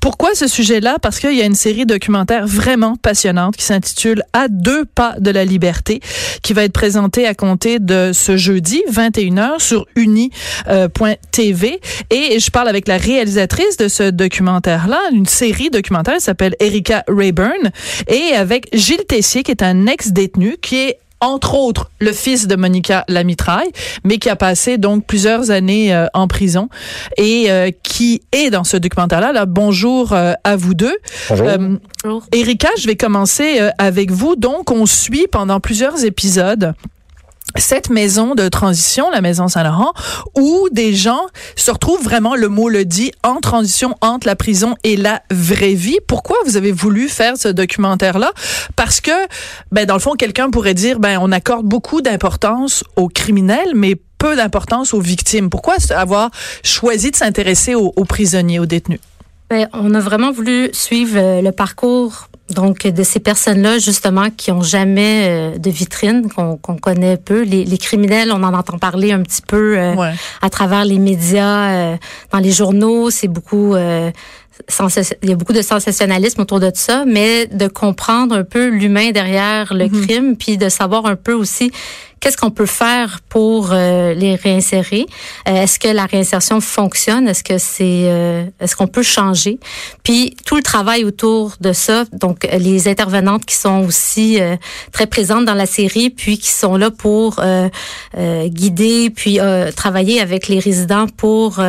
[0.00, 0.98] Pourquoi ce sujet-là?
[1.00, 5.30] Parce qu'il y a une série documentaire vraiment passionnante qui s'intitule À deux pas de
[5.30, 6.00] la liberté,
[6.42, 11.80] qui va être présentée à compter de ce jeudi, 21h, sur uni.tv.
[12.10, 17.70] Et je parle avec la réalisatrice de ce documentaire-là, une série documentaire, s'appelle Erika Rayburn,
[18.08, 22.56] et avec Gilles Tessier, qui est un ex-détenu, qui est entre autres le fils de
[22.56, 23.70] Monica Lamitraille,
[24.04, 26.68] mais qui a passé donc plusieurs années euh, en prison
[27.16, 29.32] et euh, qui est dans ce documentaire-là.
[29.32, 30.96] Là, bonjour euh, à vous deux.
[31.28, 32.22] Bonjour.
[32.32, 34.36] Erika, je vais commencer avec vous.
[34.36, 36.74] Donc, on suit pendant plusieurs épisodes
[37.58, 39.92] cette maison de transition, la maison Saint-Laurent,
[40.36, 41.22] où des gens
[41.56, 45.74] se retrouvent vraiment, le mot le dit, en transition entre la prison et la vraie
[45.74, 45.98] vie.
[46.06, 48.32] Pourquoi vous avez voulu faire ce documentaire-là?
[48.76, 49.10] Parce que,
[49.72, 53.96] ben, dans le fond, quelqu'un pourrait dire, ben, on accorde beaucoup d'importance aux criminels, mais
[54.18, 55.50] peu d'importance aux victimes.
[55.50, 56.30] Pourquoi avoir
[56.64, 59.00] choisi de s'intéresser aux, aux prisonniers, aux détenus?
[59.48, 64.52] Ben, on a vraiment voulu suivre euh, le parcours donc de ces personnes-là justement qui
[64.52, 67.42] ont jamais euh, de vitrine, qu'on connaît peu.
[67.42, 70.12] Les, les, criminels, on en entend parler un petit peu euh,
[70.42, 71.96] à travers les médias,
[72.32, 73.10] dans les journaux.
[73.10, 73.74] C'est beaucoup
[75.22, 79.10] il y a beaucoup de sensationnalisme autour de ça, mais de comprendre un peu l'humain
[79.10, 80.06] derrière le mhm.
[80.06, 81.70] crime, puis de savoir un peu aussi
[82.20, 85.06] qu'est-ce qu'on peut faire pour euh, les réinsérer.
[85.48, 87.28] Euh, est-ce que la réinsertion fonctionne?
[87.28, 89.60] Est-ce que c'est euh, est-ce qu'on peut changer?
[90.02, 94.38] Puis tout le travail autour de ça, donc les intervenantes qui sont aussi
[94.92, 97.40] très présentes dans la série, puis qui sont là pour
[98.16, 99.38] guider, puis
[99.76, 101.60] travailler avec les résidents pour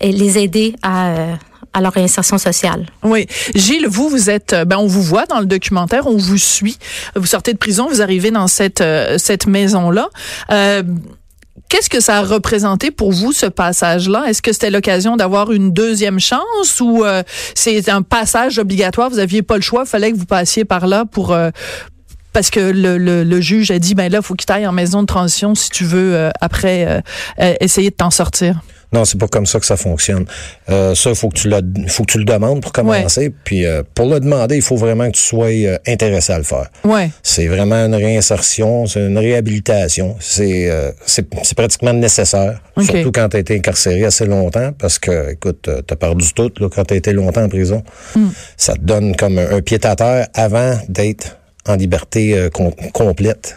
[0.00, 1.38] les aider à
[1.74, 2.86] à leur réinsertion sociale.
[3.02, 3.26] Oui.
[3.54, 6.78] Gilles, vous, vous êtes, euh, ben, on vous voit dans le documentaire, on vous suit.
[7.16, 10.08] Vous sortez de prison, vous arrivez dans cette, euh, cette maison-là.
[10.52, 10.82] Euh,
[11.70, 14.26] Qu'est-ce que ça a représenté pour vous, ce passage-là?
[14.28, 17.22] Est-ce que c'était l'occasion d'avoir une deuxième chance ou euh,
[17.54, 19.10] c'est un passage obligatoire?
[19.10, 21.36] Vous aviez pas le choix, il fallait que vous passiez par là pour,
[22.32, 25.00] parce que le, le, le, juge a dit ben là faut qu'il t'aille en maison
[25.00, 27.02] de transition si tu veux après
[27.38, 28.60] essayer de t'en sortir.
[28.94, 30.24] Non, c'est pas comme ça que ça fonctionne.
[30.70, 33.34] Euh, ça, il faut que tu le, faut que tu le demandes pour commencer.
[33.42, 36.44] Puis euh, pour le demander, il faut vraiment que tu sois euh, intéressé à le
[36.44, 36.68] faire.
[36.84, 37.10] Ouais.
[37.24, 40.14] C'est vraiment une réinsertion, c'est une réhabilitation.
[40.20, 40.70] C'est
[41.06, 45.92] c'est pratiquement nécessaire, surtout quand tu as été incarcéré assez longtemps, parce que, écoute, tu
[45.92, 47.82] as perdu tout là, quand tu as été longtemps en prison.
[48.14, 48.28] Hmm.
[48.56, 52.48] Ça te donne comme un, pied à terre avant d'être en liberté
[52.92, 53.56] complète.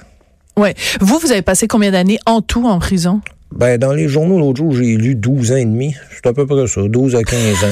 [0.57, 0.73] Ouais.
[0.99, 3.21] Vous, vous avez passé combien d'années en tout en prison?
[3.51, 5.95] Ben, dans les journaux, l'autre jour, j'ai lu 12 ans et demi.
[6.13, 7.67] C'est à peu près ça, 12 à 15 ans.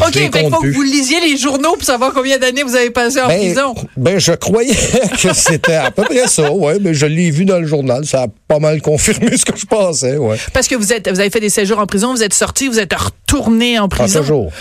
[0.06, 3.20] OK, il faut que vous lisiez les journaux pour savoir combien d'années vous avez passé
[3.20, 3.74] en ben, prison.
[3.96, 4.74] Ben, je croyais
[5.22, 6.78] que c'était à peu près ça, ouais.
[6.80, 8.04] Mais je l'ai vu dans le journal.
[8.04, 10.36] Ça a pas mal confirmé ce que je pensais, ouais.
[10.52, 12.80] Parce que vous êtes, vous avez fait des séjours en prison, vous êtes sorti, vous
[12.80, 14.20] êtes retourné en prison.
[14.20, 14.52] En séjour.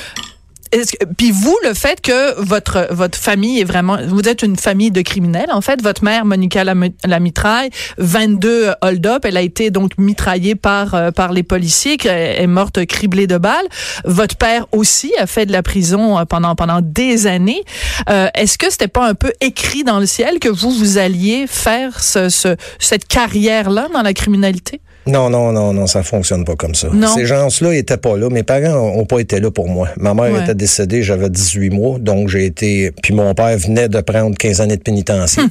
[1.18, 5.02] Puis vous, le fait que votre votre famille est vraiment, vous êtes une famille de
[5.02, 5.50] criminels.
[5.52, 10.94] En fait, votre mère Monica Lam- Lamitraille, 22 hold-up, elle a été donc mitraillée par
[10.96, 13.68] euh, par les policiers, qui est morte criblée de balles.
[14.06, 17.64] Votre père aussi a fait de la prison euh, pendant pendant des années.
[18.10, 21.46] Euh, est-ce que c'était pas un peu écrit dans le ciel que vous vous alliez
[21.48, 24.82] faire ce, ce- cette carrière là dans la criminalité?
[25.08, 26.88] Non, non, non, non, ça fonctionne pas comme ça.
[26.94, 27.08] Non.
[27.16, 28.30] Ces gens-là étaient pas là.
[28.30, 29.90] Mes parents ont pas été là pour moi.
[29.98, 30.44] Ma mère Ouais.
[30.44, 32.92] était décédée, j'avais 18 mois, donc j'ai été.
[33.02, 35.44] Puis mon père venait de prendre 15 années de pénitencier.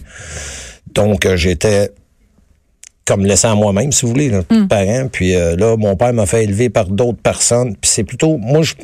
[0.94, 1.90] Donc euh, j'étais
[3.06, 5.08] comme laissé à moi-même, si vous voulez, là, parent.
[5.10, 7.74] Puis euh, là, mon père m'a fait élever par d'autres personnes.
[7.74, 8.74] Puis c'est plutôt, moi, je,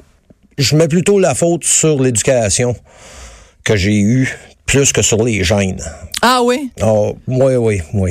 [0.58, 2.74] je mets plutôt la faute sur l'éducation
[3.62, 4.36] que j'ai eue
[4.66, 5.80] plus que sur les gènes.
[6.22, 6.72] Ah oui?
[6.82, 8.10] Oh, oui, oui, oui.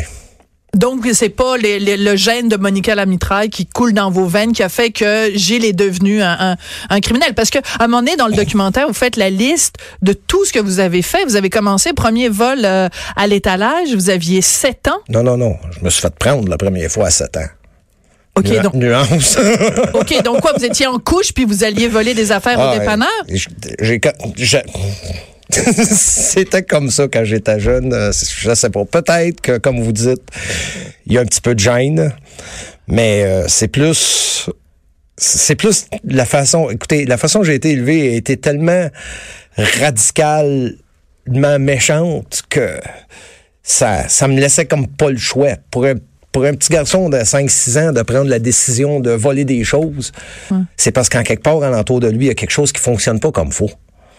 [0.75, 4.54] Donc, c'est pas les- les- le gène de Monica Lamitraille qui coule dans vos veines
[4.54, 6.56] qui a fait que Gilles est devenu un, un-
[6.89, 7.33] un criminel.
[7.33, 10.45] Parce que à un moment donné, dans le documentaire, vous faites la liste de tout
[10.45, 11.24] ce que vous avez fait.
[11.25, 13.94] Vous avez commencé premier vol euh, à l'étalage.
[13.95, 15.00] Vous aviez 7 ans.
[15.10, 15.56] Non, non, non.
[15.80, 17.48] Je me suis fait prendre la première fois à 7 ans.
[18.38, 19.38] OK, Nua- donc, Nuance.
[19.94, 22.80] OK, donc quoi, vous étiez en couche puis vous alliez voler des affaires Ah, au
[22.80, 23.07] dépanneur?
[23.30, 23.48] J'ai-
[23.80, 24.01] J'ai
[24.36, 24.62] j'ai-
[25.51, 27.94] C'était comme ça quand j'étais jeune.
[27.94, 28.86] Euh, Je sais pas.
[28.86, 30.21] Peut-être que, comme vous dites,
[31.06, 32.13] il y a un petit peu de gêne,
[32.88, 34.50] mais euh, c'est plus.
[35.18, 36.69] C'est plus la façon.
[36.69, 38.89] Écoutez, la façon dont j'ai été élevé a été tellement
[39.57, 40.75] radicalement
[41.59, 42.80] méchante que
[43.63, 45.56] ça, ça me laissait comme pas le choix.
[45.71, 45.94] Pour un,
[46.33, 50.12] pour un petit garçon de 5-6 ans de prendre la décision de voler des choses,
[50.75, 53.21] c'est parce qu'en quelque part, alentour de lui, il y a quelque chose qui fonctionne
[53.21, 53.71] pas comme faut.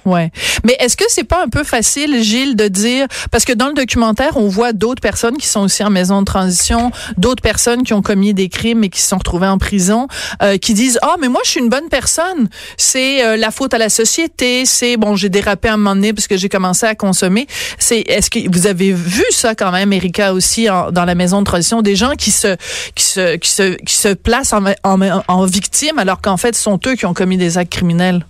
[0.06, 0.30] Ouais.
[0.64, 3.74] Mais est-ce que c'est pas un peu facile, Gilles, de dire parce que dans le
[3.74, 7.92] documentaire, on voit d'autres personnes qui sont aussi en maison de transition, d'autres personnes qui
[7.92, 10.06] ont commis des crimes et qui se sont retrouvées en prison,
[10.42, 13.74] euh, qui disent ah mais moi je suis une bonne personne, c'est euh, la faute
[13.74, 16.86] à la société, c'est bon j'ai dérapé à un moment donné parce que j'ai commencé
[16.86, 17.48] à consommer.
[17.78, 21.40] C'est est-ce que vous avez vu ça quand même, Erika aussi en- dans la maison
[21.40, 22.56] de transition, des gens qui se
[22.94, 26.62] qui se qui se qui se placent en, en, en victime alors qu'en fait ce
[26.62, 28.24] sont eux qui ont commis des actes criminels?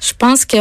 [0.00, 0.56] Je pense que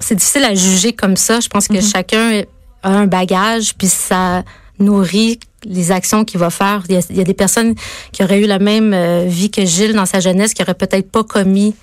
[0.00, 1.40] c'est difficile à juger comme ça.
[1.40, 2.42] Je pense que chacun
[2.82, 4.44] a un bagage, puis ça
[4.78, 6.82] nourrit les actions qu'il va faire.
[6.88, 7.74] Il y, a, il y a des personnes
[8.12, 11.10] qui auraient eu la même euh, vie que Gilles dans sa jeunesse, qui auraient peut-être
[11.10, 11.74] pas commis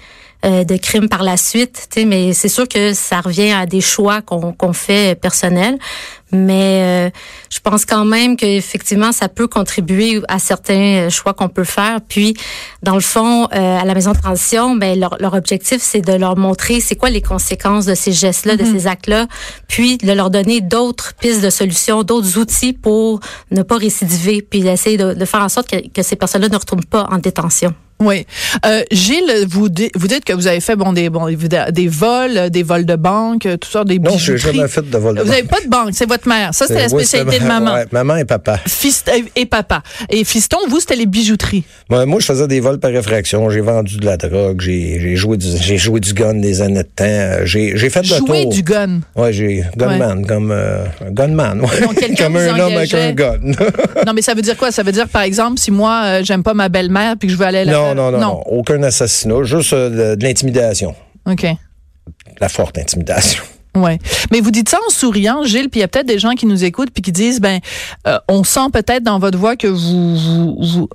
[0.45, 3.66] euh, de crimes par la suite, tu sais, mais c'est sûr que ça revient à
[3.66, 5.78] des choix qu'on qu'on fait personnels.
[6.34, 7.10] Mais euh,
[7.51, 12.00] je pense quand même qu'effectivement, ça peut contribuer à certains euh, choix qu'on peut faire.
[12.01, 12.36] Puis,
[12.81, 13.48] dans le fond, euh,
[13.80, 17.12] à la maison de transition, ben leur, leur objectif, c'est de leur montrer c'est quoi
[17.12, 19.28] les conséquences de ces gestes-là, de ces actes-là,
[19.68, 23.19] puis de leur donner d'autres pistes de solutions, d'autres outils pour
[23.51, 26.57] ne pas récidiver, puis d'essayer de, de faire en sorte que, que ces personnes-là ne
[26.57, 27.75] retournent pas en détention.
[28.00, 28.25] Oui.
[28.66, 32.38] Euh, Gilles, vous, di- vous dites que vous avez fait bon des bon des vols,
[32.38, 34.56] euh, des vols de banque, euh, toutes sortes des Non, j'ai bijouteries.
[34.57, 35.36] jamais fait de vol de Vous banque.
[35.36, 36.54] n'avez pas de banque, c'est votre mère.
[36.54, 37.74] Ça, c'était la Euh, oui, spécialité c'est de ma- maman.
[37.75, 38.60] ouais, maman et papa.
[38.68, 39.84] Fils et- et papa.
[40.10, 41.63] Et fiston, vous, c'était les bijouteries.
[41.90, 43.50] Moi, moi, je faisais des vols par réfraction.
[43.50, 44.60] J'ai vendu de la drogue.
[44.62, 47.04] J'ai joué, du- joué du gun des années de temps.
[47.06, 48.50] Euh, J'ai fait de Jouer l'auto.
[48.56, 49.00] du gun.
[49.16, 51.62] Ouais, j'ai gunman, comme euh, un gunman.
[51.62, 51.81] Ouais.
[51.81, 53.38] Donc, quelqu'un comme vous un homme avec un gun.
[54.06, 54.72] Non, mais ça veut dire quoi?
[54.72, 57.38] Ça veut dire, par exemple, si moi, euh, j'aime pas ma belle-mère puis que je
[57.38, 57.72] veux aller à la...
[57.74, 60.96] non, non, non, non, aucun assassinat, juste euh, de, de l'intimidation,
[61.30, 61.46] OK.
[62.40, 63.44] la forte intimidation.
[63.76, 63.98] Ouais.
[64.32, 66.46] Mais vous dites ça en souriant, Gilles, puis il y a peut-être des gens qui
[66.46, 67.60] nous écoutent puis qui disent, ben,
[68.08, 70.90] euh, on sent peut-être dans votre voix que vous, vous, vous-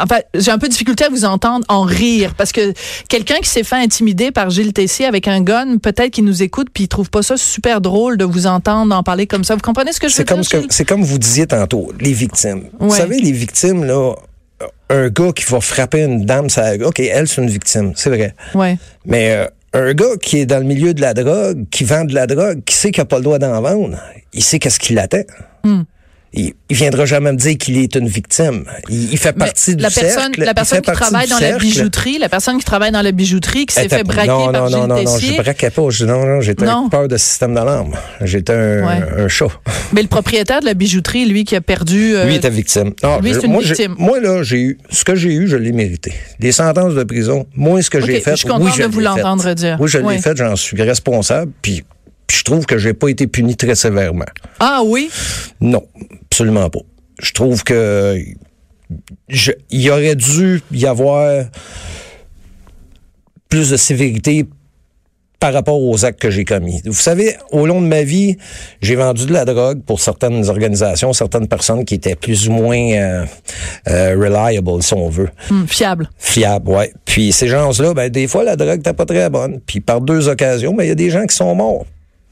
[0.00, 2.72] Enfin, j'ai un peu de difficulté à vous entendre en rire parce que
[3.08, 6.68] quelqu'un qui s'est fait intimider par Gilles Tessier avec un gun, peut-être qu'il nous écoute
[6.72, 9.56] puis il trouve pas ça super drôle de vous entendre en parler comme ça.
[9.56, 10.62] Vous comprenez ce que je veux comme, dire?
[10.70, 12.68] c'est comme vous disiez tantôt, les victimes.
[12.78, 12.96] Vous Ouais.
[12.96, 14.14] savez, les victimes, là,
[14.90, 18.34] un gars qui va frapper une dame, ça, OK, elle, c'est une victime, c'est vrai.
[18.54, 18.76] Ouais.
[19.04, 22.14] Mais euh, un gars qui est dans le milieu de la drogue, qui vend de
[22.14, 23.98] la drogue, qui sait qu'il n'a pas le droit d'en vendre,
[24.32, 25.22] il sait qu'est-ce qui l'attend.
[25.64, 25.82] Hmm.
[26.34, 28.64] Il, il viendra jamais me dire qu'il est une victime.
[28.90, 30.44] Il, il fait Mais partie du la personne, cercle.
[30.44, 33.74] la personne qui travaille dans la bijouterie, la personne qui travaille dans la bijouterie qui
[33.74, 35.88] s'est fait braquer non, par non, non, non, non, je braquais pas.
[35.88, 37.94] Je- non, non, j'étais peur de système d'alarme.
[38.20, 39.22] J'étais un, Ouais.
[39.24, 39.48] un chat.
[39.92, 42.14] Mais le propriétaire de la bijouterie, lui, qui a perdu.
[42.14, 42.92] euh, Lui était victime.
[43.02, 43.94] Non, lui, c'est une moi, victime.
[43.98, 46.12] moi, là, j'ai eu, ce que j'ai eu, je l'ai mérité.
[46.40, 49.00] Des sentences de prison, moi, ce que j'ai fait, je suis contente oui, de vous
[49.00, 49.78] l'entendre dire.
[49.80, 50.16] Oui, je Oui.
[50.16, 51.84] l'ai fait, j'en suis responsable, puis,
[52.28, 54.26] puis je trouve que j'ai pas été puni très sévèrement.
[54.60, 55.10] Ah oui?
[55.60, 55.84] Non,
[56.26, 56.80] absolument pas.
[57.20, 58.22] Je trouve que
[59.70, 61.44] il aurait dû y avoir
[63.48, 64.46] plus de sévérité
[65.40, 66.80] par rapport aux actes que j'ai commis.
[66.84, 68.36] Vous savez, au long de ma vie,
[68.82, 72.92] j'ai vendu de la drogue pour certaines organisations, certaines personnes qui étaient plus ou moins
[72.92, 73.24] euh,
[73.88, 75.28] euh, reliable, si on veut.
[75.48, 76.10] Hmm, fiable.
[76.18, 76.92] Fiable, ouais.
[77.04, 79.60] Puis ces gens-là, ben des fois la drogue n'était pas très bonne.
[79.64, 81.86] Puis par deux occasions, ben il y a des gens qui sont morts.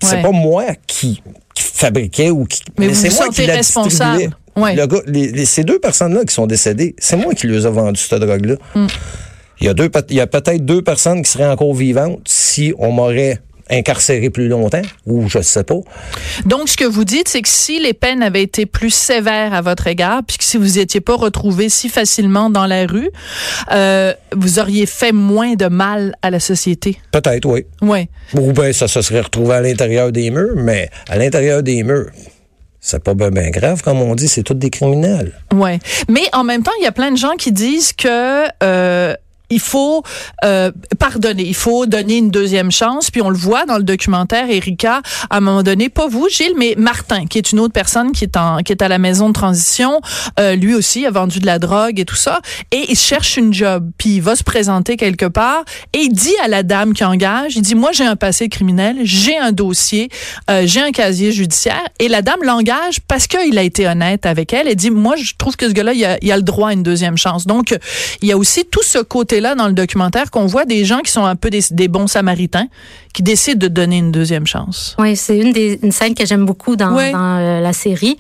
[0.07, 1.23] C'est pas moi qui,
[1.55, 2.63] fabriquais ou qui.
[2.79, 4.37] Mais, c'est moi qui la responsable.
[4.57, 4.75] Ouais.
[4.75, 8.01] Le gars, les, ces deux personnes-là qui sont décédées, c'est moi qui les ai vendu
[8.01, 8.55] cette drogue-là.
[8.75, 8.87] Hmm.
[9.61, 12.75] Il y a, deux, il y a peut-être deux personnes qui seraient encore vivantes si
[12.79, 15.81] on m'aurait incarcéré plus longtemps ou je sais pas.
[16.45, 19.61] Donc ce que vous dites c'est que si les peines avaient été plus sévères à
[19.61, 23.11] votre égard puis que si vous étiez pas retrouvé si facilement dans la rue,
[23.73, 26.99] euh, vous auriez fait moins de mal à la société.
[27.13, 27.65] Peut-être oui.
[27.83, 28.09] Oui.
[28.35, 32.11] Ou bien ça se serait retrouvé à l'intérieur des murs, mais à l'intérieur des murs
[32.87, 35.33] c'est pas bien grave, comme on dit, c'est tous des criminels.
[35.53, 39.15] Ouais, mais en même temps, il y a plein de gens qui disent que euh,
[39.51, 40.03] il faut
[40.45, 43.11] euh, pardonner, il faut donner une deuxième chance.
[43.11, 46.55] Puis on le voit dans le documentaire, Erika, à un moment donné, pas vous, Gilles,
[46.57, 49.29] mais Martin, qui est une autre personne qui est en, qui est à la maison
[49.29, 50.01] de transition.
[50.41, 52.41] Euh, lui aussi a vendu de la drogue et tout ça,
[52.73, 53.91] et il cherche une job.
[53.99, 57.57] Puis il va se présenter quelque part et il dit à la dame qui engage,
[57.57, 60.09] il dit moi j'ai un passé criminel, j'ai un dossier,
[60.51, 64.53] euh, j'ai un casier judiciaire, et la dame l'engage parce qu'il a été honnête avec
[64.53, 64.69] elle.
[64.69, 66.73] Elle dit moi je trouve que ce gars-là il a, il a le droit à
[66.73, 67.47] une deuxième chance.
[67.47, 67.77] Donc
[68.23, 71.01] il y a aussi tout ce côté là dans le documentaire qu'on voit des gens
[71.01, 72.67] qui sont un peu des, bons samaritains
[73.13, 74.97] qui décident de donner une deuxième chance.
[74.99, 78.19] Oui, c'est une des une scène que j'aime beaucoup dans, dans euh, la série.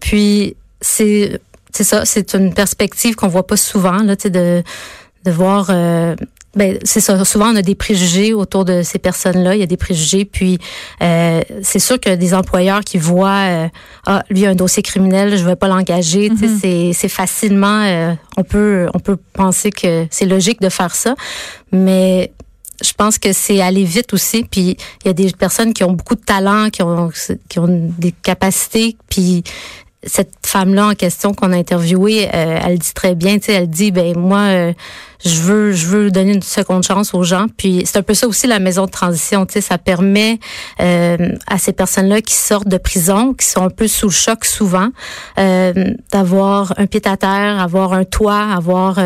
[0.00, 1.40] Puis c'est
[1.72, 4.62] c'est ça, c'est une perspective qu'on voit pas souvent là, de
[5.24, 6.14] de voir euh,
[6.54, 7.24] ben c'est ça.
[7.24, 9.54] Souvent, on a des préjugés autour de ces personnes-là.
[9.54, 10.24] Il y a des préjugés.
[10.24, 10.58] Puis,
[11.02, 13.68] euh, c'est sûr que des employeurs qui voient, euh,
[14.06, 16.30] ah, lui a un dossier criminel, je vais pas l'engager.
[16.30, 16.58] Mm-hmm.
[16.60, 21.14] C'est, c'est facilement, euh, on peut, on peut penser que c'est logique de faire ça,
[21.70, 22.32] mais
[22.82, 24.44] je pense que c'est aller vite aussi.
[24.44, 27.10] Puis il y a des personnes qui ont beaucoup de talent, qui ont,
[27.48, 28.96] qui ont des capacités.
[29.10, 29.44] Puis
[30.04, 33.68] cette femme-là en question qu'on a interviewée, euh, elle dit très bien, tu sais, elle
[33.68, 34.72] dit, ben moi, euh,
[35.24, 37.46] je veux, je veux donner une seconde chance aux gens.
[37.56, 40.38] Puis c'est un peu ça aussi la maison de transition, tu sais, ça permet
[40.80, 41.16] euh,
[41.48, 44.88] à ces personnes-là qui sortent de prison, qui sont un peu sous le choc souvent,
[46.12, 48.98] d'avoir un pied à terre, avoir un toit, avoir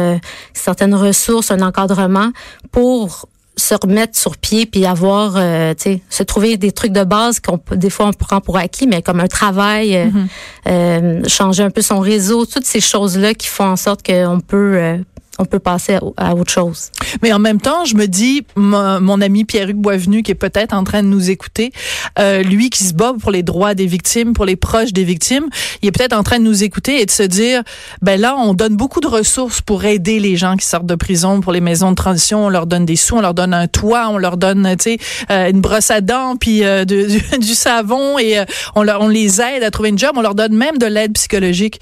[0.53, 2.33] certaines ressources, un encadrement
[2.71, 7.05] pour se remettre sur pied puis avoir euh, tu sais se trouver des trucs de
[7.05, 10.27] base qu'on des fois on prend pour acquis mais comme un travail euh, mm-hmm.
[10.69, 14.41] euh, changer un peu son réseau toutes ces choses là qui font en sorte qu'on
[14.41, 14.97] peut
[15.43, 16.91] on peut passer à, autre chose.
[17.23, 20.85] Mais en même temps, je me dis, mon, ami Pierre-Hugues Boisvenu, qui est peut-être en
[20.85, 21.73] train de nous écouter,
[22.19, 25.49] euh, lui qui se bat pour les droits des victimes, pour les proches des victimes,
[25.83, 27.63] il est peut-être en train de nous écouter et de se dire,
[28.01, 31.41] ben là, on donne beaucoup de ressources pour aider les gens qui sortent de prison,
[31.41, 34.09] pour les maisons de transition, on leur donne des sous, on leur donne un toit,
[34.09, 34.99] on leur donne, tu sais,
[35.31, 37.07] euh, une brosse à dents, puis euh, du,
[37.39, 38.43] du, savon, et
[38.77, 41.15] on, leur, on les aide à trouver une job, on leur donne même de l'aide
[41.15, 41.81] psychologique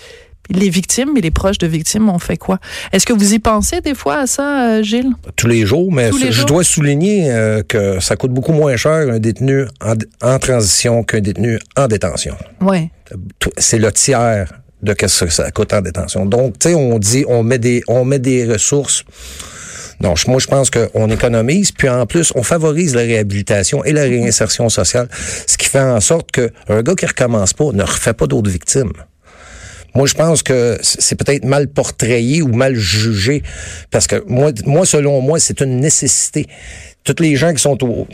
[0.51, 2.59] les victimes et les proches de victimes ont fait quoi?
[2.93, 5.13] Est-ce que vous y pensez des fois à ça, euh, Gilles?
[5.37, 9.19] Tous les jours, mais je dois souligner euh, que ça coûte beaucoup moins cher un
[9.19, 12.37] détenu en, transition qu'un détenu en détention.
[12.61, 12.89] Oui.
[13.59, 14.53] C'est le tiers
[14.83, 16.27] de ce que ça coûte en détention.
[16.27, 19.05] Donc, tu sais, on dit, on met des, on met des ressources.
[20.01, 24.03] Donc, moi, je pense qu'on économise, puis en plus, on favorise la réhabilitation et la
[24.03, 25.09] réinsertion sociale,
[25.47, 28.93] ce qui fait en sorte qu'un gars qui recommence pas ne refait pas d'autres victimes.
[29.95, 33.43] Moi, je pense que c'est peut-être mal portrayé ou mal jugé
[33.91, 36.47] parce que moi, moi selon moi, c'est une nécessité.
[37.05, 38.07] Toutes les gens qui sont au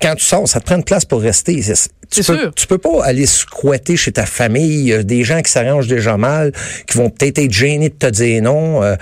[0.00, 1.62] quand tu sors, ça te prend une place pour rester.
[2.10, 6.16] Tu peux, tu peux pas aller squatter chez ta famille, des gens qui s'arrangent déjà
[6.16, 6.52] mal,
[6.86, 8.82] qui vont peut-être être gênés de te dire non.
[8.82, 8.96] Euh,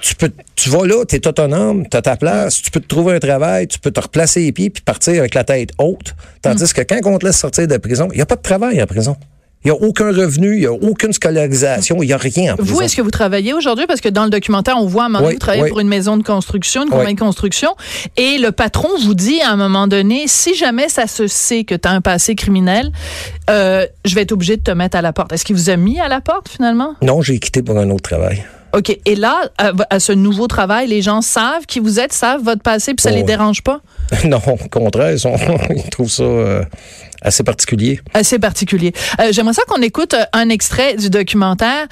[0.00, 2.86] tu peux, tu vas là, tu es autonome, tu as ta place, tu peux te
[2.86, 6.14] trouver un travail, tu peux te replacer les pieds puis partir avec la tête haute.
[6.42, 6.72] Tandis mm.
[6.72, 8.86] que quand on te laisse sortir de prison, il n'y a pas de travail en
[8.86, 9.16] prison.
[9.68, 12.54] Il n'y a aucun revenu, il n'y a aucune scolarisation, il n'y a rien.
[12.54, 13.86] En vous, est-ce que vous travaillez aujourd'hui?
[13.86, 16.22] Parce que dans le documentaire, on voit un moment vous travaillez pour une maison de
[16.22, 17.76] construction, une compagnie de construction,
[18.16, 21.74] et le patron vous dit à un moment donné, si jamais ça se sait que
[21.74, 22.92] tu as un passé criminel,
[23.50, 25.34] euh, je vais être obligé de te mettre à la porte.
[25.34, 26.94] Est-ce qu'il vous a mis à la porte finalement?
[27.02, 28.42] Non, j'ai quitté pour un autre travail.
[28.74, 28.96] OK.
[29.04, 32.94] Et là, à, ce nouveau travail, les gens savent qui vous êtes, savent votre passé,
[32.94, 33.80] puis ça ne les dérange pas?
[34.24, 35.14] non, au contraire,
[35.70, 36.62] ils, trouvent ça euh,
[37.22, 38.00] assez particulier.
[38.14, 38.92] Assez particulier.
[39.20, 41.86] Euh, j'aimerais ça qu'on écoute euh, un extrait du documentaire.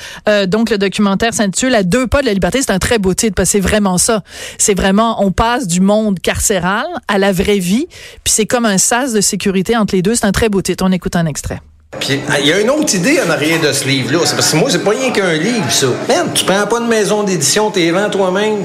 [0.46, 2.60] donc, le documentaire s'intitule À deux pas de la liberté.
[2.60, 4.22] C'est un très beau titre parce que c'est vraiment ça.
[4.58, 7.86] C'est vraiment, on passe du monde carcéral à la vraie vie,
[8.24, 10.14] puis c'est comme un sas de sécurité entre les deux.
[10.14, 10.84] C'est un très beau titre.
[10.86, 11.60] On écoute un extrait.
[11.92, 14.18] Puis ah, il y a une autre idée en arrière de ce livre-là.
[14.24, 15.86] C'est parce que moi, c'est pas rien qu'un livre, ça.
[16.08, 18.58] Merde, tu prends pas de maison d'édition, t'es vends toi-même.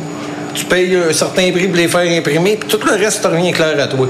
[0.54, 3.80] tu payes un certain prix pour les faire imprimer, puis tout le reste, rien clair
[3.80, 4.08] à toi.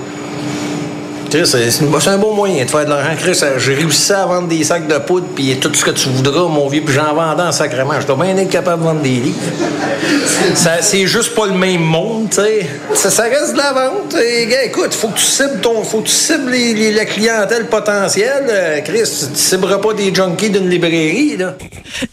[1.31, 3.15] Chris, c'est un bon moyen de faire de l'argent.
[3.17, 6.09] Chris, euh, j'ai réussi à vendre des sacs de poudre, puis tout ce que tu
[6.09, 7.99] voudras, mon vieux, puis j'en vendais en sacrement.
[8.01, 9.39] Je dois bien être capable de vendre des livres.
[10.55, 12.65] Ça, c'est juste pas le même monde, tu sais.
[12.95, 14.13] Ça, ça reste de la vente.
[14.15, 17.05] Et, gars, écoute, faut que tu cibles ton, faut que tu cibles les- les- la
[17.05, 18.45] clientèle potentielle.
[18.49, 21.55] Euh, Chris, tu cibleras pas des junkies d'une librairie, là.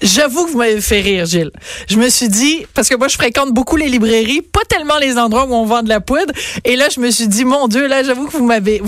[0.00, 1.50] J'avoue que vous m'avez fait rire, Gilles.
[1.88, 5.18] Je me suis dit, parce que moi, je fréquente beaucoup les librairies, pas tellement les
[5.18, 6.32] endroits où on vend de la poudre.
[6.64, 8.80] Et là, je me suis dit, mon Dieu, là, j'avoue que vous m'avez,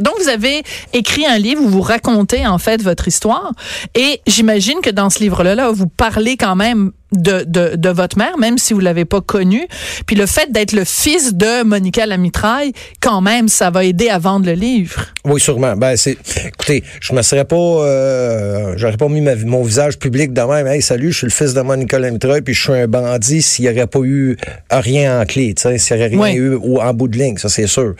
[0.00, 0.62] Donc, vous avez
[0.92, 3.52] écrit un livre où vous racontez, en fait, votre histoire.
[3.94, 8.16] Et j'imagine que dans ce livre-là, là, vous parlez quand même de, de, de votre
[8.18, 9.66] mère, même si vous l'avez pas connue.
[10.06, 14.18] Puis le fait d'être le fils de Monica Lamitraille, quand même, ça va aider à
[14.18, 15.06] vendre le livre.
[15.24, 15.76] Oui, sûrement.
[15.76, 20.32] Ben, c'est, écoutez, je me serais pas, euh, j'aurais pas mis ma- mon visage public
[20.32, 20.66] de même.
[20.66, 23.64] Hey, salut, je suis le fils de Monica Lemaitre, puis je suis un bandit s'il
[23.66, 24.36] n'y aurait pas eu
[24.70, 26.32] rien en clé, tu sais, s'il n'y aurait rien Oui.
[26.34, 27.94] eu au- en bout de ligne, ça c'est sûr.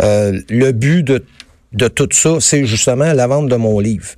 [0.00, 1.24] Euh, le but de,
[1.72, 4.08] de tout ça, c'est justement la vente de mon livre.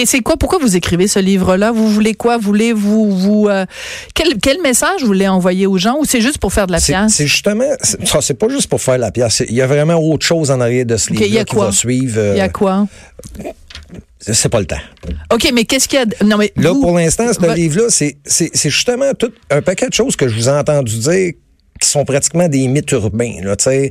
[0.00, 1.72] Et c'est quoi Pourquoi vous écrivez ce livre-là?
[1.72, 2.38] Vous voulez quoi?
[2.38, 3.66] Voulez-vous vous euh,
[4.14, 6.80] quel, quel message vous voulez envoyer aux gens ou c'est juste pour faire de la
[6.80, 7.12] pièce?
[7.12, 9.42] c'est justement, ça, c'est pas juste pour faire la pièce.
[9.48, 11.44] Il y a vraiment autre chose en arrière de ce Ok, il y a livre
[11.46, 11.66] qui quoi?
[11.66, 12.14] va suivre.
[12.18, 12.86] euh, Il y a quoi?
[14.20, 14.76] c'est pas le temps.
[15.32, 17.86] Ok, mais qu'est-ce qu'il y a de- Non mais Là, vous- pour l'instant, ce livre-là,
[17.88, 21.32] c'est, c'est, c'est justement tout un paquet de choses que je vous ai entendu dire
[21.80, 23.34] qui sont pratiquement des mythes urbains.
[23.42, 23.90] Là, tu sais.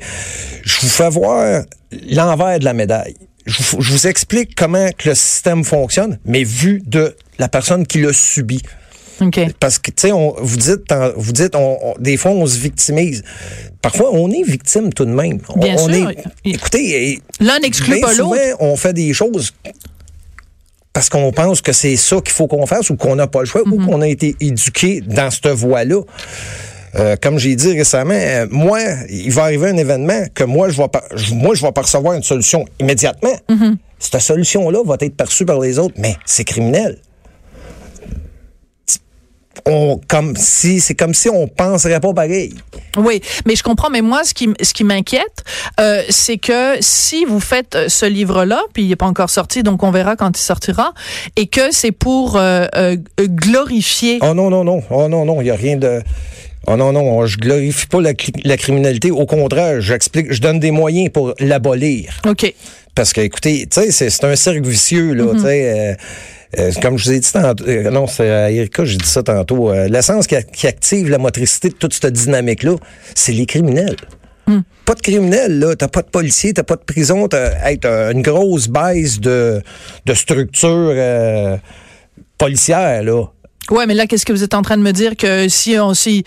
[0.63, 1.63] je vous fais voir
[2.09, 3.15] l'envers de la médaille.
[3.47, 7.87] Je vous, je vous explique comment que le système fonctionne, mais vu de la personne
[7.87, 8.61] qui l'a subi.
[9.19, 9.39] Ok.
[9.59, 13.23] Parce que, tu sais, vous dites, vous dites on- on- des fois, on se victimise.
[13.81, 15.39] Parfois, on est victime tout de même.
[15.55, 16.09] Bien on sûr.
[16.11, 18.57] est- écoutez, L'un n'exclut bien pas souvent, l'autre.
[18.59, 19.53] on fait des choses
[20.93, 23.45] parce qu'on pense que c'est ça qu'il faut qu'on fasse ou qu'on n'a pas le
[23.45, 26.01] choix ou qu'on a été éduqué dans cette voie-là.
[26.99, 30.77] Euh, comme j'ai dit récemment, euh, moi, il va arriver un événement que moi, je
[30.81, 33.35] vais pas, je- moi, je vais percevoir une solution immédiatement.
[33.49, 33.77] Mhm.
[33.99, 36.97] Cette solution-là va être perçue par les autres, mais c'est criminel.
[39.65, 42.53] On, comme si, c'est comme si on penserait pas pareil.
[42.95, 43.89] Oui, mais je comprends.
[43.89, 45.43] Mais moi, ce qui, ce qui m'inquiète,
[45.79, 49.83] euh, c'est que si vous faites ce livre-là, puis il n'est pas encore sorti, donc
[49.83, 50.93] on verra quand il sortira,
[51.35, 54.19] et que c'est pour euh, euh, glorifier.
[54.21, 54.83] Oh non, non, non.
[54.91, 56.01] Oh non, non, il n'y a rien de.
[56.69, 59.09] Oh non, non, je glorifie pas la, cri- la criminalité.
[59.09, 62.19] Au contraire, j'explique, je donne des moyens pour l'abolir.
[62.27, 62.53] Ok.
[62.93, 65.31] Parce que, écoutez, tu sais, c'est, un cercle vicieux, là.
[65.33, 65.93] Tu sais, euh,
[66.59, 69.23] euh, comme je vous ai dit tantôt, euh, non, c'est à Erika, j'ai dit ça
[69.23, 69.71] tantôt.
[69.71, 70.35] euh, l'essence qui,
[70.67, 72.75] active la motricité de toute cette dynamique-là,
[73.15, 73.95] c'est les criminels.
[74.85, 75.75] Pas de criminels, là.
[75.75, 79.61] T'as pas de policiers, t'as pas de prison, t'as, hey, une grosse baisse de,
[80.05, 80.93] de structure
[82.37, 83.25] policière, là.
[83.71, 85.93] Ouais, mais là, qu'est-ce que vous êtes en train de me dire que si on
[85.93, 86.23] si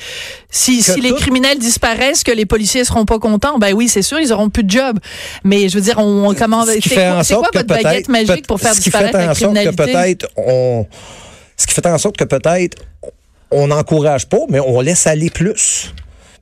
[0.50, 4.02] si, Que si les criminels disparaissent, que les policiers seront pas contents, ben oui, c'est
[4.02, 4.98] sûr, ils auront plus de job.
[5.44, 8.46] Mais je veux dire, on, on comment Ce qui c'est quoi, quoi votre baguette magique
[8.46, 9.92] pour faire ce qui fait disparaître la en sorte que criminalité?
[9.92, 10.86] peut-être on
[11.56, 12.78] ce qui fait en sorte que peut-être
[13.50, 15.92] on n'encourage pas mais on laisse aller plus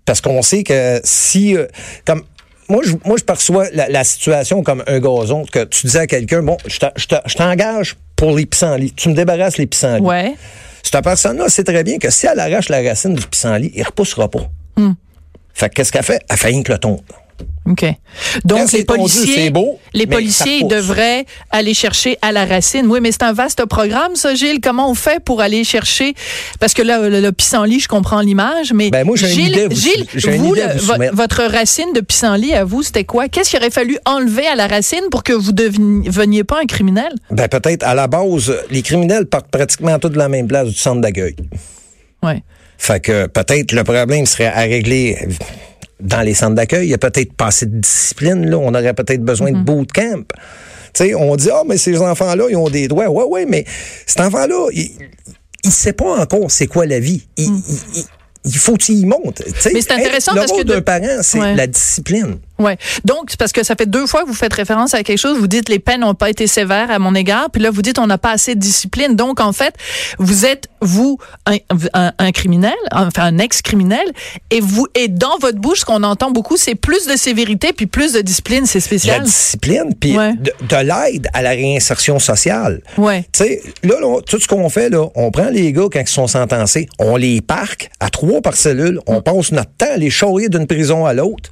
[0.04, 1.66] parce qu'on sait que si euh,
[2.04, 2.22] comme
[2.68, 6.06] moi je, moi, je perçois la, la situation comme un gazon que tu dis à
[6.06, 8.92] quelqu'un, bon, je t'engage pour les pissenlits.
[8.92, 10.02] Tu me débarrasses les pissenlits.
[10.02, 10.34] Ouais.
[10.82, 14.30] Cette personne-là sait très bien que si elle arrache la racine du pissenlit, il repoussera
[14.30, 14.48] pas.
[14.76, 14.92] Hmm.
[15.54, 16.22] Fait que qu'est-ce qu'elle fait?
[16.28, 17.00] Elle fait rien que le tombe.
[17.70, 17.84] OK.
[18.46, 22.86] Donc, les policiers, beau, les policiers devraient aller chercher à la racine.
[22.86, 24.60] Oui, mais c'est un vaste programme, ça, Gilles.
[24.62, 26.14] Comment on fait pour aller chercher?
[26.60, 29.76] Parce que là, le, le pissenlit, je comprends l'image, mais Ben, moi, Gilles, idée vous-
[29.76, 30.06] Gilles,
[30.38, 30.62] vous, idée
[30.98, 33.28] le- votre racine de pissenlit, à vous, c'était quoi?
[33.28, 37.12] Qu'est-ce qu'il aurait fallu enlever à la racine pour que vous deveniez pas un criminel?
[37.30, 40.74] Ben peut-être à la base, les criminels partent pratiquement tous de la même place du
[40.74, 41.36] centre d'accueil.
[42.22, 42.42] Ouais.
[42.78, 45.18] Fait que peut-être le problème serait à régler
[46.00, 46.86] dans les centres d'accueil.
[46.86, 48.58] Il y a peut-être pas assez de discipline, là.
[48.58, 50.22] On aurait peut-être besoin de bootcamp.
[50.94, 53.08] Tu sais, on dit, ah, mais ces enfants-là, ils ont des droits.
[53.08, 53.64] Ouais, ouais, mais
[54.06, 54.90] cet enfant-là, il,
[55.64, 57.26] il sait pas encore c'est quoi la vie.
[57.36, 57.62] Il, il-
[57.96, 58.04] il-
[58.44, 59.42] il faut qu'il y monte.
[59.44, 61.54] Tu sais, Mais c'est intéressant le parce rôle que de- d'un parent, c'est Ouais.
[61.54, 62.38] la discipline.
[62.58, 62.76] Ouais.
[63.04, 65.38] Donc, c'est parce que ça fait deux fois que vous faites référence à quelque chose.
[65.38, 67.98] Vous dites les peines n'ont pas été sévères à mon égard, puis là vous dites
[67.98, 69.14] on n'a pas assez de discipline.
[69.16, 69.74] Donc en fait,
[70.18, 71.56] vous êtes vous un,
[71.94, 74.04] un, un criminel, enfin un ex-criminel,
[74.50, 77.86] et vous et dans votre bouche, ce qu'on entend beaucoup, c'est plus de sévérité puis
[77.86, 78.66] plus de discipline.
[78.66, 79.22] C'est La spécial.
[79.22, 80.34] discipline, puis Ouais.
[80.34, 82.80] de, de l'aide à la réinsertion sociale.
[82.96, 83.22] Ouais.
[83.32, 86.08] Tu sais, là, là, tout ce qu'on fait, là, on prend les gars quand ils
[86.08, 90.10] sont sentencés, on les parque à trois par cellule, on passe notre temps à les
[90.10, 91.50] charrier d'une prison à l'autre.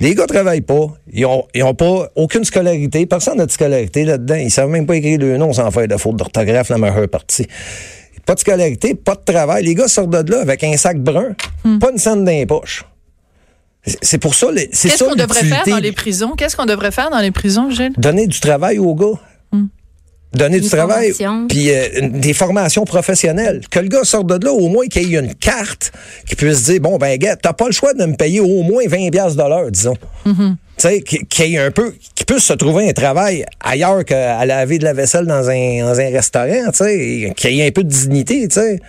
[0.00, 4.04] Les gars travaillent pas, ils ont, ils ont pas aucune scolarité, personne n'a de scolarité
[4.04, 7.08] là-dedans, ils savent même pas écrire le nom sans faire de faute d'orthographe, la majeure
[7.08, 7.46] partie.
[8.24, 9.64] pas de scolarité, pas de travail.
[9.64, 11.34] Les gars sortent de là avec un sac brun,
[11.64, 11.78] Hmm.
[11.78, 12.84] pas une scène dans les poches.
[14.02, 16.34] C'est pour ça, Qu'est-ce qu'on devrait faire dans les prisons?
[16.36, 17.92] Qu'est-ce qu'on devrait faire dans les prisons, Gilles?
[17.96, 19.18] Donner du travail aux gars.
[20.34, 21.14] Donner du travail,
[21.48, 23.62] puis euh, des formations professionnelles.
[23.70, 25.90] Que le gars sorte de là, au moins qu'il y ait une carte
[26.26, 28.82] qui puisse dire, bon, ben, gars, t'as pas le choix de me payer au moins
[28.86, 29.96] 20 piastres de l'heure, disons.
[30.76, 31.02] Tu sais,
[31.40, 35.26] ait un peu, qu'il puisse se trouver un travail ailleurs qu'à laver de la vaisselle
[35.26, 38.54] dans un, dans un restaurant, tu sais, qu'il y ait un peu de dignité, tu
[38.54, 38.80] sais.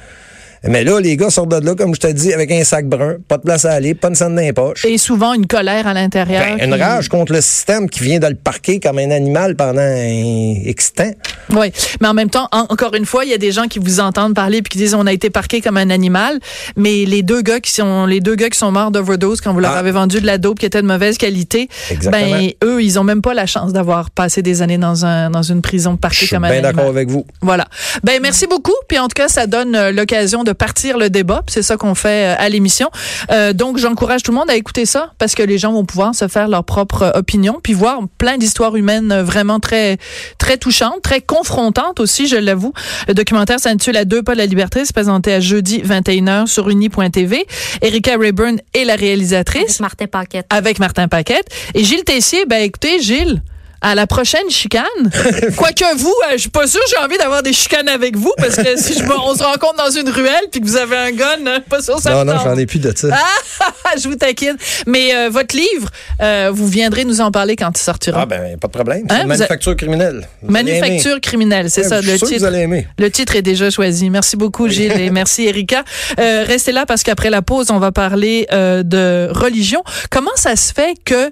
[0.68, 3.16] Mais là, les gars sortent de là, comme je te dis, avec un sac brun,
[3.28, 4.84] pas de place à aller, pas de scène dans les poches.
[4.86, 6.44] Et souvent une colère à l'intérieur.
[6.58, 9.82] Ben, une rage contre le système qui vient de le parquer comme un animal pendant
[9.82, 11.12] un X temps.
[11.52, 13.80] Oui, mais en même temps, en- encore une fois, il y a des gens qui
[13.80, 16.40] vous entendent parler puis qui disent on a été parqué comme un animal,
[16.76, 19.60] mais les deux gars qui sont les deux gars qui sont morts d'overdose quand vous
[19.62, 19.80] leur Ah.
[19.80, 22.32] avez vendu de la dope qui était de mauvaise qualité, Exactement.
[22.38, 25.42] ben eux, ils ont même pas la chance d'avoir passé des années dans un dans
[25.44, 26.76] une prison Je parquée suis comme un bien animal.
[26.76, 27.26] d'accord avec vous.
[27.42, 27.66] Voilà.
[28.04, 28.74] Ben merci beaucoup.
[28.88, 31.44] Puis en tout cas, ça donne euh, l'occasion de partir le débat.
[31.48, 32.90] C'est ça qu'on fait euh, à l'émission.
[33.32, 36.16] Euh, donc j'encourage tout le monde à écouter ça parce que les gens vont pouvoir
[36.16, 39.98] se faire leur propre euh, opinion puis voir plein d'histoires humaines vraiment très
[40.38, 42.74] très touchantes, très confrontantes aussi, je l'avoue.
[43.08, 44.86] Le documentaire s'intitule À deux pas de la liberté.
[44.86, 47.46] C'est présenté à jeudi 21h sur uni.tv.
[47.82, 50.46] Erika Rayburn est la réalisatrice Avec Martin Paquette.
[50.50, 51.48] avec Martin Paquette.
[51.74, 53.42] Et Gilles Tessier, ben écoutez, Gilles,
[53.82, 54.84] à la prochaine chicane.
[55.58, 58.56] Quoique vous, euh, je suis pas sûre j'ai envie d'avoir des chicanes avec vous parce
[58.56, 61.12] que si je, me- on se rencontre dans une ruelle puis que vous avez un
[61.12, 63.08] gun, euh, pas sûr ça Non, non, j'en ai plus de ça.
[63.12, 64.58] Ah, je vous taquine.
[64.88, 65.90] Mais euh, votre livre,
[66.22, 68.22] euh, vous viendrez nous en parler quand il sortira.
[68.22, 69.06] Ah ben, pas de problème.
[69.10, 70.28] Hein, manufacture criminelle.
[70.42, 70.52] Vous.
[70.52, 72.42] Manufacture criminelle, c'est Ouais, ça je suis le sûr que titre.
[72.42, 72.88] vous allez aimer.
[72.98, 74.10] Le titre est déjà choisi.
[74.10, 75.84] Merci beaucoup, Gilles, et merci, Erika.
[76.20, 79.84] Euh, restez là parce qu'après la pause, on va parler de religion.
[80.10, 81.32] Comment ça se fait que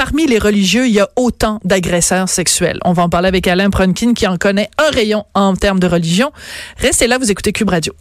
[0.00, 2.78] parmi les religieux, il y a autant d'agresseurs sexuels?
[2.86, 5.86] On va en parler avec Alain Pronkin qui en connaît un rayon en termes de
[5.86, 6.32] religion.
[6.78, 7.92] Restez là, vous écoutez Cube Radio.